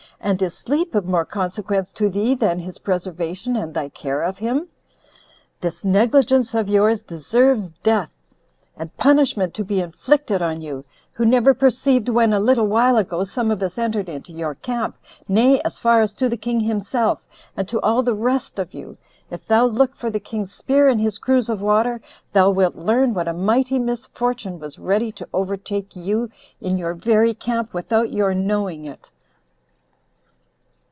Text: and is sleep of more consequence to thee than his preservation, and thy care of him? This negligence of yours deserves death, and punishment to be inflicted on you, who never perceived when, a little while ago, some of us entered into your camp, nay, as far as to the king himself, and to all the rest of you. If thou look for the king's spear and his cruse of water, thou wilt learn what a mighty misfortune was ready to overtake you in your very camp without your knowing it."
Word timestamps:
and 0.23 0.39
is 0.43 0.53
sleep 0.55 0.93
of 0.93 1.07
more 1.07 1.25
consequence 1.25 1.91
to 1.91 2.07
thee 2.07 2.35
than 2.35 2.59
his 2.59 2.77
preservation, 2.77 3.55
and 3.55 3.73
thy 3.73 3.89
care 3.89 4.21
of 4.21 4.37
him? 4.37 4.67
This 5.61 5.83
negligence 5.83 6.53
of 6.53 6.69
yours 6.69 7.01
deserves 7.01 7.71
death, 7.81 8.11
and 8.77 8.95
punishment 8.97 9.55
to 9.55 9.63
be 9.63 9.81
inflicted 9.81 10.39
on 10.39 10.61
you, 10.61 10.85
who 11.13 11.25
never 11.25 11.55
perceived 11.55 12.07
when, 12.07 12.33
a 12.33 12.39
little 12.39 12.67
while 12.67 12.97
ago, 12.97 13.23
some 13.23 13.49
of 13.49 13.63
us 13.63 13.79
entered 13.79 14.07
into 14.07 14.31
your 14.31 14.53
camp, 14.53 14.95
nay, 15.27 15.59
as 15.63 15.79
far 15.79 16.03
as 16.03 16.13
to 16.13 16.29
the 16.29 16.37
king 16.37 16.59
himself, 16.59 17.17
and 17.57 17.67
to 17.67 17.81
all 17.81 18.03
the 18.03 18.13
rest 18.13 18.59
of 18.59 18.75
you. 18.75 18.95
If 19.31 19.47
thou 19.47 19.65
look 19.65 19.95
for 19.95 20.11
the 20.11 20.19
king's 20.19 20.53
spear 20.53 20.87
and 20.87 21.01
his 21.01 21.17
cruse 21.17 21.49
of 21.49 21.61
water, 21.63 21.99
thou 22.31 22.51
wilt 22.51 22.75
learn 22.75 23.15
what 23.15 23.27
a 23.27 23.33
mighty 23.33 23.79
misfortune 23.79 24.59
was 24.59 24.77
ready 24.77 25.11
to 25.13 25.27
overtake 25.33 25.95
you 25.95 26.29
in 26.61 26.77
your 26.77 26.93
very 26.93 27.33
camp 27.33 27.73
without 27.73 28.11
your 28.11 28.35
knowing 28.35 28.85
it." 28.85 29.09